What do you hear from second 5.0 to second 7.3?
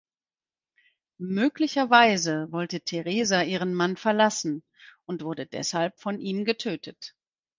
und wurde deshalb von ihm getötet.